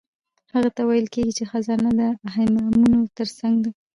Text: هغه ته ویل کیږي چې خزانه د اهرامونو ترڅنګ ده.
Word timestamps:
هغه 0.53 0.69
ته 0.75 0.81
ویل 0.85 1.07
کیږي 1.13 1.33
چې 1.37 1.43
خزانه 1.51 1.89
د 1.99 2.01
اهرامونو 2.27 2.99
ترڅنګ 3.17 3.55
ده. 3.63 3.71